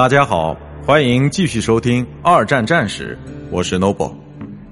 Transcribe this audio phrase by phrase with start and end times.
[0.00, 3.18] 大家好，欢迎继续收听《二战战史》，
[3.50, 4.14] 我是 Noble。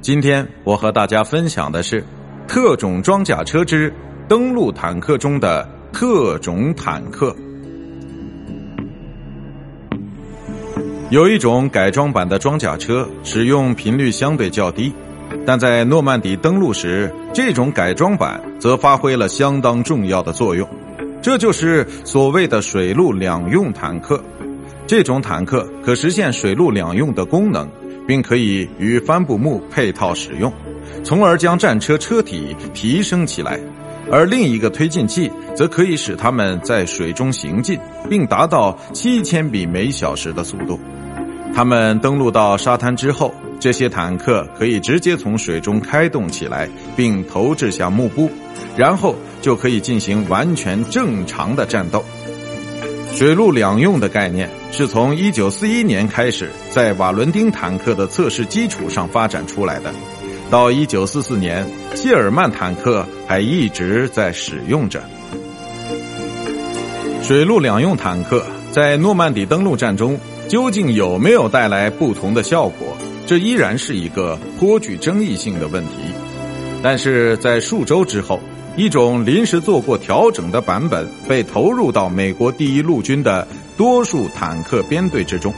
[0.01, 2.03] 今天我和大家分享的是
[2.46, 3.92] 特种装甲车之
[4.26, 7.37] 登陆坦克中的特种坦克。
[11.10, 14.90] 有一种改装版的装甲车，使用频率相对较低，
[15.45, 20.66] 但在诺曼底登陆时，这种改装版则发挥了相当重要的作用。
[21.20, 24.19] 这就是所谓的水陆两用坦克。
[24.88, 27.69] 这种坦克可实现水陆两用的功能，
[28.06, 30.51] 并可以与帆布幕配套使用，
[31.05, 33.60] 从而将战车车体提升起来。
[34.10, 40.80] 而另一个推进器则可以使它们在水中行进，并达到七千米每小时的速度。
[41.55, 48.30] 他们登陆到沙滩之后，这些坦克可以直接从水中开动起来，并投掷下幕布，
[48.74, 52.02] 然后就可以进行完全正常的战斗。
[53.12, 59.93] 水陆两用的概念是从1941年开始在瓦伦丁坦克的测试基础上发展出来的，
[60.51, 61.66] 到1944年，
[61.97, 65.02] 谢尔曼坦克还一直在使用着。
[67.22, 75.91] 水陆两用坦克在诺曼底登陆战中究竟有没有带来不同的效果，这依然是一个颇具争议性的问题。
[76.82, 78.38] 但是在数周之后。
[78.76, 83.44] 一种临时做过调整的版本被投入到美国第一陆军的
[83.76, 85.52] 多数坦克编队之中，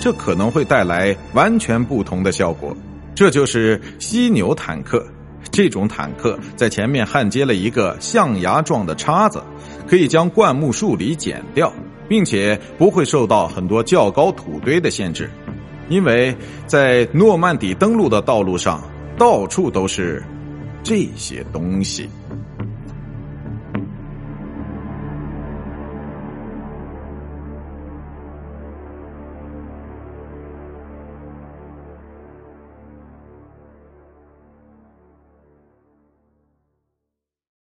[0.00, 2.74] 这可能会带来完全不同的效果。
[3.14, 5.06] 这就是犀牛坦克。
[5.50, 9.42] 这种坦克在前面焊接了一个象牙状的叉子，
[9.86, 11.70] 可以将灌木树篱剪掉，
[12.08, 15.28] 并且不会受到很多较高土堆的限制，
[15.90, 16.34] 因为
[16.66, 18.82] 在诺曼底登陆的道路上
[19.18, 20.24] 到处都是
[20.88, 22.08] 这些东西。